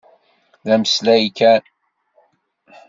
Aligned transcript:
D 0.63 0.67
ameslay 0.75 1.23
kan. 1.37 1.63